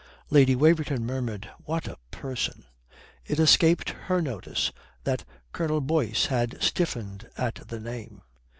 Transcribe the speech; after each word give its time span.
Lady 0.31 0.55
Waverton 0.55 1.05
murmured, 1.05 1.47
"What 1.65 1.87
a 1.87 1.95
person!" 2.09 2.65
It 3.23 3.39
escaped 3.39 3.93
their 4.09 4.19
notice 4.19 4.71
that 5.03 5.25
Colonel 5.51 5.79
Boyce 5.79 6.25
had 6.25 6.57
stiffened 6.59 7.29
at 7.37 7.67
the 7.67 7.79
name. 7.79 8.23